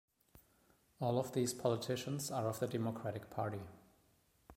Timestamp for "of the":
2.49-2.65